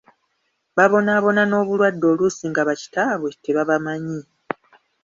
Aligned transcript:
Babonaabona 0.75 1.41
n'obulwadde 1.45 2.05
oluusi 2.11 2.43
nga 2.51 2.61
ba 2.67 2.73
kitaabwe 2.81 3.29
tebabamanyi. 3.43 4.19